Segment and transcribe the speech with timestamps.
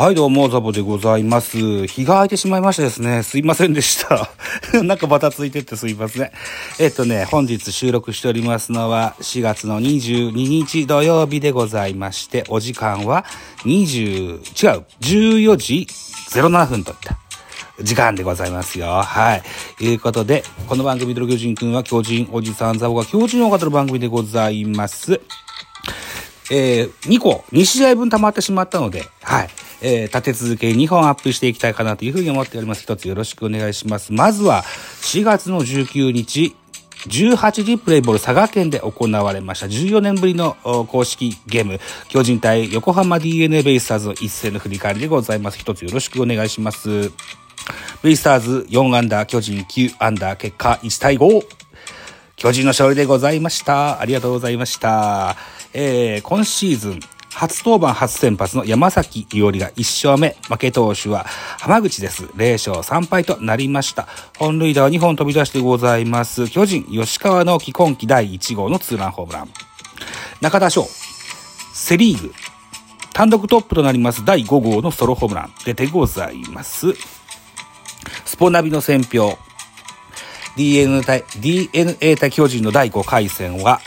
[0.00, 1.86] はい、どうも、ザボでございます。
[1.86, 3.22] 日が空いてしまいましたですね。
[3.22, 4.30] すいませんでした。
[4.82, 6.30] なんかバタついてってすいません。
[6.78, 13.26] えっとね、本日収録しておりますのは4月の22日土曜日でございまして、お時間は
[13.66, 15.86] 20、違う、14時
[16.30, 17.18] 07分といった。
[17.82, 19.02] 時間でございますよ。
[19.02, 19.42] はい。
[19.76, 25.20] ということで、この番組、ドロ巨人くんは巨人おじさんザボが巨人を語る番組でございます。
[26.50, 29.48] えー、2個、2試合分溜まってしまったので、はい。
[29.82, 32.82] えー、立て続け2本アップしていきたいかなというふうに思っております。
[32.82, 34.12] 一つよろしくお願いします。
[34.12, 34.62] まずは、
[35.02, 36.54] 4月の19日、
[37.06, 45.58] 18時プレイボール佐賀県で行われました14年ぶりの公式ゲーム巨人対横浜 DNA ベイスターズの一戦の振り返りでございます。
[45.58, 47.10] 一つよろしくお願いします。
[48.02, 51.42] ベイスターズ4アンダー、巨人9アンダー、結果1対5。
[52.36, 54.00] 巨人の勝利でございました。
[54.00, 55.36] ありがとうございました。
[55.72, 57.00] えー、今シーズン、
[57.32, 60.36] 初登板初先発の山崎伊織が1勝目。
[60.48, 61.24] 負け投手は
[61.58, 62.24] 浜口です。
[62.36, 64.08] 0勝3敗となりました。
[64.38, 66.48] 本塁打は2本飛び出してございます。
[66.48, 69.48] 巨人、吉川直樹今季第1号のツーランホームラン。
[70.40, 70.86] 中田翔、
[71.72, 72.32] セリーグ、
[73.12, 76.94] 単独トップとなります第5号のソロホームラン出てございます。
[78.24, 79.38] スポナビの選評。
[80.56, 83.80] DNA 対、DNA 対巨人の第5回戦は、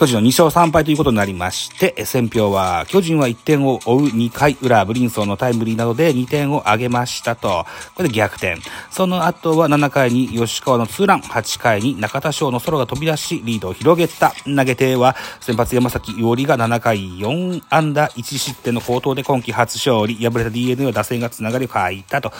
[0.00, 7.66] 巨人の2勝3敗ということになりまして、選評は、巨人は1点を追う2回裏、ブリンソンのタイムリーなどで2点を挙げましたと。
[7.94, 8.56] これで逆転。
[8.90, 14.32] その後は7回に吉川のツーラン、8回に中田翔のソロが飛び出し、リードを広げた。
[14.46, 20.14] 投げては、先発山崎伊織が7回4安打1失点の好投で今季初勝利。
[20.14, 22.32] 敗れた DNA は打線がつながりを欠いたと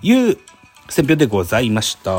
[0.00, 0.38] いう
[0.88, 2.10] 選評でございました。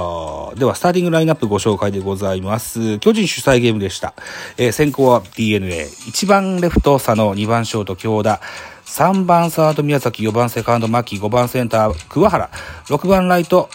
[0.55, 2.99] では、スターティングラインナップご紹介でございます。
[2.99, 4.13] 巨人主催ゲームでした。
[4.57, 5.85] えー先行は DNA。
[5.85, 8.41] 1番レフト佐野、2番ショート京田、
[8.85, 12.49] 3番サード宮崎、4番セカンド牧、5番センター桑原、
[12.87, 13.69] 6番ライト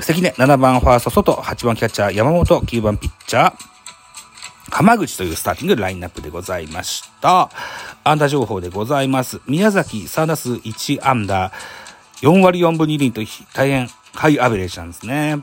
[0.00, 3.76] 関根、7番ファースト外、8番キャッチャー山本、9番ピッチャー
[4.70, 7.50] 浜口というスターティングラインナップでございました。
[8.04, 9.40] 安打情報でございます。
[9.46, 11.52] 宮崎3打数1安打、
[12.22, 13.20] 4割4分2厘と
[13.52, 15.36] 大変ハイアベレージなんですね。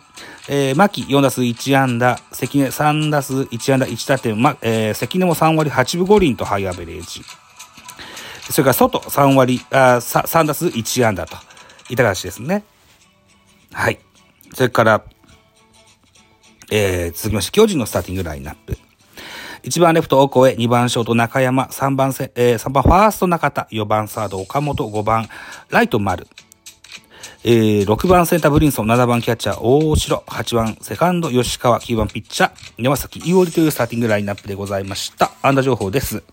[0.49, 7.21] えー、牧4打数1安打、関根3打数1安打1打点、ま、えー、関根も3割8分5厘とハイアベレージ。
[8.49, 11.37] それから外3割、あさ3打数1安打と
[11.89, 12.63] いった形ですね。
[13.71, 13.99] はい。
[14.53, 15.03] それから、
[16.71, 18.77] えー、続きまして、巨人のスターティングラインナップ。
[19.63, 25.29] 1番レフト、オコエ、2番ショート、中山、3番せ、えー、3番ファースト、中田、4番サード、岡本、5番、
[25.69, 26.27] ライト、丸。
[27.45, 35.31] えー、6番センター、ブリンソン、7番キャッチャー、大城、8番セカンド、吉川、9番ピッチャー、山崎伊織というスターティングラインナップでございました。
[35.41, 36.23] 安打情報です。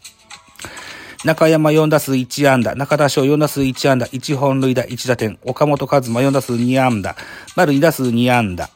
[1.24, 7.16] 中山4打数1安打、中田翔4打数1安打、1本塁打1打点、岡本和真4打数2安打、
[7.56, 8.70] 丸2打数2安打、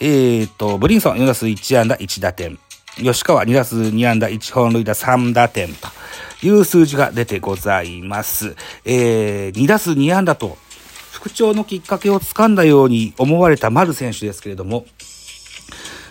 [0.00, 1.96] えーと、ブリンソン4打数1安打。
[1.96, 2.58] 1打点、
[2.96, 4.28] 吉川2打数2安打。
[4.28, 5.88] 1本塁打3打点と
[6.46, 8.56] いう数字が出てございます。
[8.84, 10.58] えー、2打数2安打と
[11.26, 14.86] 復調のきっかけをつかんだように思われた丸選手ですけれども、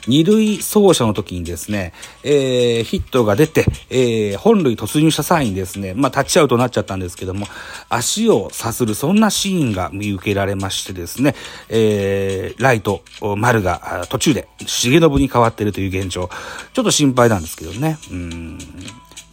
[0.08, 1.94] 二塁走者の時にですね、
[2.24, 7.48] えー、ヒットが出て、えー、本塁突入した際にですね、まあ、タッチアウトになっちゃったんですけども、
[7.90, 11.34] 足をさする、そんなシーンが見受けられましてですね、
[11.70, 13.02] えー、ライト、
[13.38, 16.30] 丸が途中で重信に変わってるという現状、
[16.74, 17.98] ちょっと心配なんですけどね。
[18.12, 18.58] うん。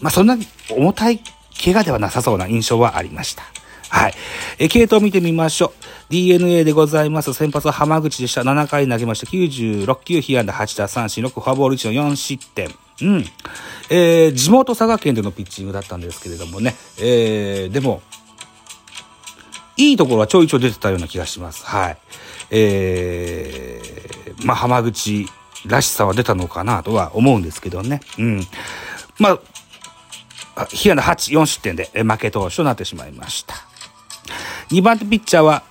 [0.01, 0.39] まあ、そんな
[0.71, 1.21] 重たい
[1.63, 3.43] 怪我ではなさそうな印象はありました。
[3.93, 4.15] はい。
[4.59, 5.73] え、系統見てみましょう。
[6.09, 7.35] DNA でございます。
[7.35, 8.41] 先発は浜口でした。
[8.41, 9.31] 7回投げました。
[9.31, 12.71] 96球、被安打8打三振、6フォアボール1の4失点。
[13.03, 13.25] うん。
[13.91, 16.75] えー、地元佐賀県でのピッチングだったんですけれどもね。
[17.01, 18.01] えー、でも、
[19.77, 21.67] いいところはちょいちょい出てたような気がします。
[21.67, 21.99] はい。
[22.51, 25.27] えー、まあ、浜口
[25.67, 28.01] らしさは出たのかなとは思うんですけどね。
[28.19, 28.47] うん。
[29.19, 29.39] ま
[30.57, 33.72] あ、被安打8、4失点で負け投手となってしまいました。
[34.73, 35.63] 2番手ピッチャーは、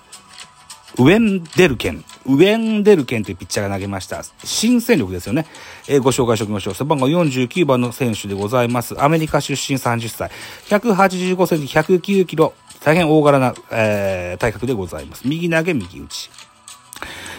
[0.99, 2.05] ウェンデルケン。
[2.27, 4.21] ウェンデルケンというピッチャーが投げました。
[4.43, 5.47] 新戦力ですよね。
[5.87, 6.73] えー、ご紹介しておきましょう。
[6.75, 9.03] 背番号49番の選手でございます。
[9.03, 10.29] アメリカ出身30歳。
[10.67, 12.53] 185センチ、109キロ。
[12.83, 15.27] 大変大柄な、えー、体格でございます。
[15.27, 16.29] 右投げ、右打ち。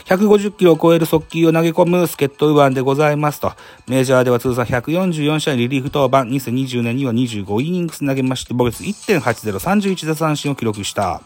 [0.07, 3.53] 150キロを超える速球を投げ込む助っ人右腕でございますと、
[3.87, 11.23] メジャーでは通算144試合リリーフ登板、2020年には25イニングス投げまして、防御率1.80、31打三振を記録した。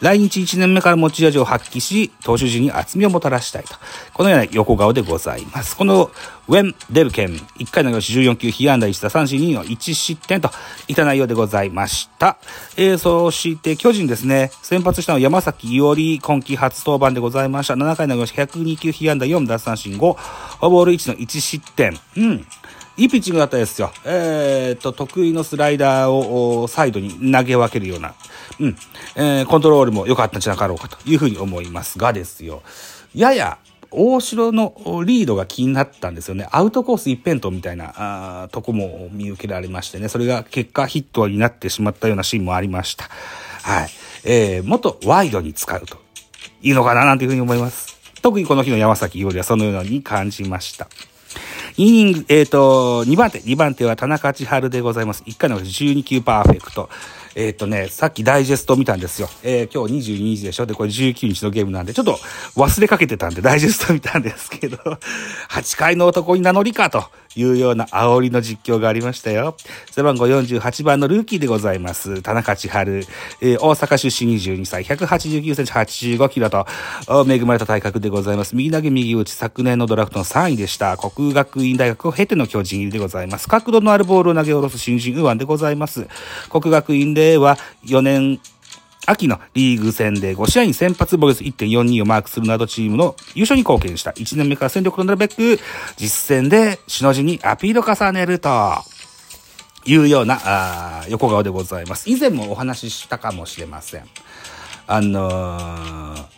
[0.00, 3.74] 来日1年目から持ち味を発揮し、投手陣に厚みをもたらしたいと。
[4.12, 5.76] このような横顔でございます。
[5.76, 6.10] この
[6.48, 10.50] ウェン・デルケン、1回の投げ14球、被安打1打三振2の1失点と
[10.88, 12.38] いった内容でございました。
[12.76, 17.74] えー、そして巨人ですね、先発したのは山崎伊織、今季初登板でございました。
[17.74, 21.98] 7回の投げ102球、被安打4打三振5、ボール1の1失点。
[22.16, 22.46] うん。
[22.96, 23.92] いいピッチングだったですよ。
[24.04, 28.14] えー、っと、得意のスライダーをサイドに投げ分けるような、
[28.58, 28.76] うん、
[29.16, 32.62] えー、コントロールも良かったんじゃなかろうかというふうに思いますがですよ。
[33.14, 33.58] やや、
[33.90, 36.48] 大城のリードが気になったんですよね。
[36.50, 37.92] アウトコース一辺倒みたいな
[38.44, 40.08] あとこも見受けられましてね。
[40.08, 43.08] それが結果ヒットになってしまったようなシーンもありました。
[43.62, 43.88] はい。
[44.24, 45.98] えー、もっとワイドに使うと
[46.62, 47.96] いいのかななんていうふうに思います。
[48.22, 50.88] 特にこの日の山崎伊織はそのように感じました。
[51.78, 55.22] イニング、えっ、ー、と、2番手、2番手は田中千春でございます。
[55.26, 56.88] 1回の12球パーフェクト。
[57.34, 59.28] えっ、ー、とね、さっきダイジェスト見たんですよ。
[59.42, 60.64] えー、今日22日でしょ？
[60.64, 62.18] で、これ19日のゲームなんで、ちょっと
[62.56, 64.78] 忘れかけてたんで、ダイジェスト見たんですけど、
[65.52, 67.04] 8回の男に名乗りかと。
[67.36, 69.56] いうような煽りの実況がありましたよ。
[69.90, 72.22] 背番号48番のルーキーでございます。
[72.22, 73.04] 田中千春。
[73.40, 76.66] えー、大阪出身22歳、189センチ85キロと、
[77.28, 78.56] 恵まれた体格でございます。
[78.56, 80.96] 右投げ右打ち、昨年のドラフトの3位でした。
[80.96, 83.48] 国学院大学を経ての巨人入りでございます。
[83.48, 86.06] 角度のあるボールを投げ下ろす新人右腕でございます。
[86.50, 88.40] 国学院では4年
[89.06, 94.10] 秋のリーグ戦で5試合に先発ボイス1.42をマークするなどチームの優勝に貢献した。
[94.10, 95.58] 1年目から戦力となるべく、
[95.96, 98.50] 実戦でしのじにアピールを重ねると。
[99.88, 102.10] いうようなあ横顔でございます。
[102.10, 104.04] 以前もお話ししたかもしれません。
[104.88, 106.36] あのー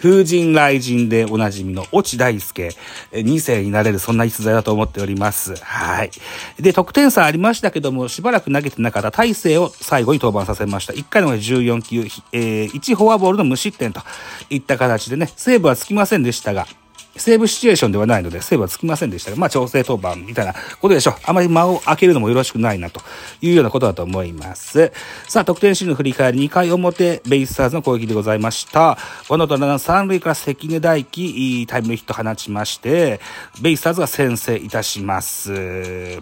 [0.00, 2.70] 風神雷神でおなじみの越智大輔、
[3.12, 5.54] 2世になれるそんな逸材だと思っております。
[5.56, 6.10] はい。
[6.58, 10.94] で、得点差ありましたけども、しばらく投げてなかった大勢を最後に登板させました。
[10.94, 12.00] 1回の14球、
[12.32, 14.00] えー、1フォアボールの無失点と
[14.48, 16.66] いった形でね、セーブはつきませんでしたが、
[17.16, 21.14] セーブシチュエーションではないので、セーブはつきませんでしたが、まあ、調整当番みたいなことでしょう。
[21.24, 23.00] あまり間を空けるのもよろしくないな、と
[23.42, 24.92] いうようなことだと思います。
[25.28, 28.96] さあ、得点シーンの振り返り、2回表、ベイスターズの攻撃でございました。
[29.28, 33.20] ワノとラン3塁から関根大輝、タイムリーヒット放ちまして、
[33.60, 36.20] ベイスターズが先制いたします。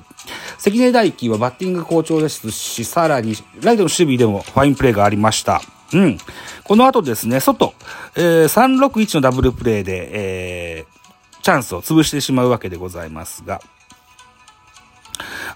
[0.58, 5.62] 関根大輝はバッティング好調ですし、さらに、ライトの守備でもファインプレーがありました。
[5.93, 6.19] うん。
[6.64, 7.75] この後ですね、外、
[8.17, 13.61] えー、361のダブルプレーで、えー、チャンスを潰してしまうわけでございますが、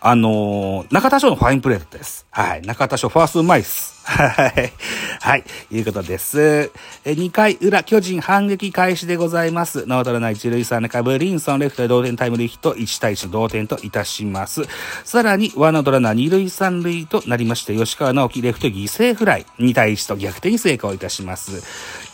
[0.00, 2.26] あのー、中田翔のファインプレーです。
[2.30, 2.62] はい。
[2.62, 3.92] 中田翔、ファーストうまいっす。
[4.04, 4.72] はい。
[5.20, 5.44] はい。
[5.70, 6.72] いうことです。
[7.04, 9.86] え、2回裏、巨人反撃開始でございます。
[9.86, 14.62] ノートラナ一塁三塁ブリンソンレフトで同点タイムリーヒット、1対1の同点といたします。
[15.04, 21.62] さらに、ワンアウトラナー二塁三塁となりまして、吉川直樹レフト犠牲フライ、2対1と逆転に成功いたします。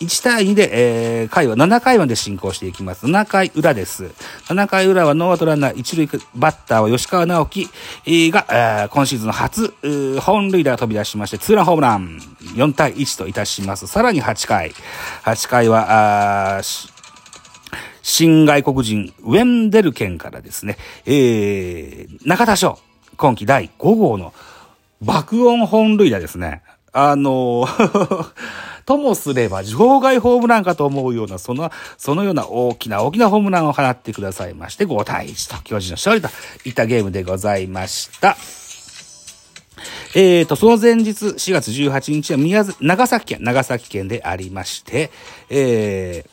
[0.00, 3.06] 1対2で、えー、回は7回まで進行していきます。
[3.06, 4.04] 7回裏です。
[4.48, 7.68] 7回裏はノーアウトランナー一塁バッターは吉川直樹
[8.30, 9.75] が、えー、今シーズンの初、
[10.20, 12.18] 本塁打が飛び出しまして、ツーランホームラン
[12.54, 13.87] 4対1といたします。
[13.87, 14.73] さらに8回。
[15.25, 16.62] 8回は、あ
[18.02, 22.78] 新外国人、ウェンデルケンからですね、えー、中田翔、
[23.16, 24.32] 今季第5号の
[25.02, 26.62] 爆音本塁打ですね。
[26.92, 27.68] あの
[28.87, 36.28] ともすれば場外ホームランかと思うような、その、そのような大きな大きなホームランを放ってくださいまして、5対1と巨人の勝利と
[36.64, 38.37] いったゲームでございました。
[40.14, 45.11] えーと、その前日、4月18日は宮長崎県、長崎県でありまして、
[45.50, 46.25] え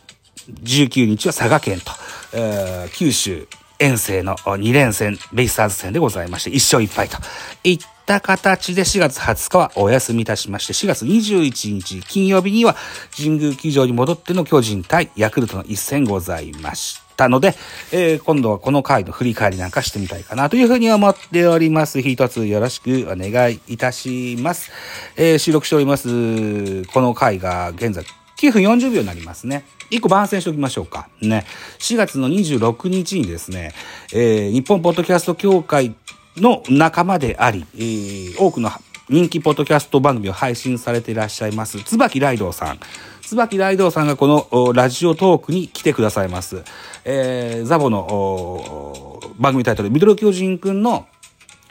[0.49, 1.91] ー、19日は佐賀県と、
[2.33, 3.47] えー、九州
[3.79, 7.17] 遠征の2連戦、ベイスターズ戦でございまして、1勝1敗と
[7.65, 12.75] いった形で4月20日はお休みいたしまして、4月21日金曜日には
[13.15, 17.05] 神宮球場に戻っての巨人対ヤクルトの一戦ございました。
[17.15, 17.55] たので、
[17.91, 22.01] えー、今度はこの回の振り返りなんかしてみたいかなというふうに思っております。
[22.01, 24.71] 一つよろしくお願いいたします。
[25.15, 28.03] えー、収録しております、この回が現在
[28.37, 29.65] 9分40秒になりますね。
[29.89, 31.07] 一個番宣しておきましょうか。
[31.21, 31.45] ね。
[31.79, 33.73] 4月の26日にですね、
[34.13, 35.95] えー、日本ポッドキャスト協会
[36.37, 38.69] の仲間であり、えー、多くの
[39.09, 42.79] 人気ポッドキャスト番組を配信されていらっしゃいます、椿ライドウさん。
[43.21, 46.63] 椿ライドウさんがこのおラジオトークに来てくださいます。
[47.03, 51.07] えー、ザボのお番組タイトル、ミドル巨人くんの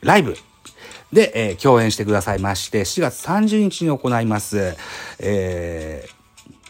[0.01, 0.37] ライブ
[1.13, 4.77] で、えー共演してくださいまして、4月30日に行います、
[5.19, 6.15] えー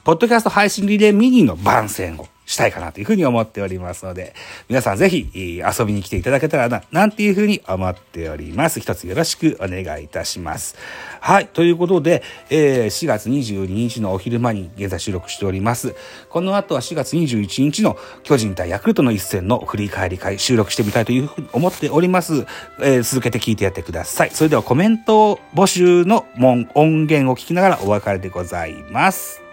[0.04, 4.34] ポッドキャスト配信リレーミニの番宣をしたいかなというふうに思っておりますので、
[4.68, 8.80] 皆さんぜひ遊びに来ていただけたらな、なんていうふうに思っております。
[8.80, 10.76] 一つよろしくお願いいたします。
[11.20, 11.49] はい。
[11.49, 15.94] ということで、えー4月22日のお昼間に現在収録しております。
[16.28, 22.46] この後は4月21日の巨人対ヤクルトの一戦の振り返り会収録してみたいというふうに思っております。
[22.80, 24.30] えー続けて聞いてやってください。
[24.30, 29.43] それではコメント募集の門音源を聞きながらお別れでございます。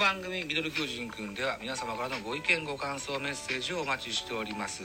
[0.00, 4.82] 番組「ミドル巨人くん」では皆様からのご意見ご感想メッセージをお待ちしております。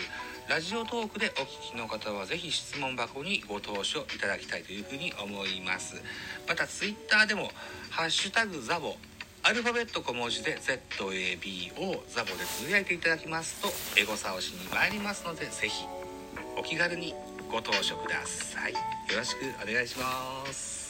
[0.49, 6.03] ラジオトークでお聞きの方はぜひ質問箱にご投書いただきたいというふうに思います。
[6.45, 7.49] またツイッターでも
[7.89, 8.97] 「ハッシュタグザボ」
[9.41, 15.85] アルファベット小文字で ZABO ザボでつぶやいていただきますとエゴサをしに参りますのでぜひ
[16.57, 17.13] お気軽に
[17.49, 18.73] ご投書ください。
[18.73, 18.79] よ
[19.15, 20.84] ろしくお願いします。